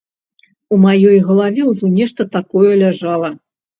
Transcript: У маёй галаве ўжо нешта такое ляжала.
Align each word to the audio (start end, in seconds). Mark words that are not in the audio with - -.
У 0.75 0.77
маёй 0.85 1.19
галаве 1.29 1.61
ўжо 1.73 1.93
нешта 2.01 2.21
такое 2.39 2.71
ляжала. 2.85 3.31